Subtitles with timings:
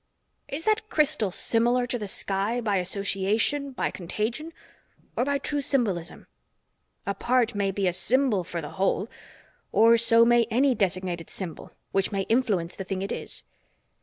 [0.47, 4.51] Is that crystal similar to the sky, by association, by contagion,
[5.15, 6.25] or by true symbolism?
[7.05, 9.09] A part may be a symbol for the whole
[9.71, 13.43] or so may any designated symbol, which may influence the thing it is.